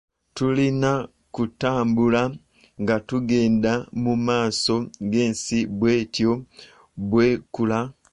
Tulina 0.35 0.91
kutambula 1.33 2.21
nga 2.81 2.95
tugenda 3.07 3.71
mu 4.03 4.13
maaso 4.27 4.75
ensi 5.21 5.57
bw'etyo 5.77 6.31
bw'ekula. 7.09 7.79